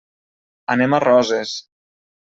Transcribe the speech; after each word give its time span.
Anem 0.77 0.97
a 0.99 1.03
Roses. 1.05 1.57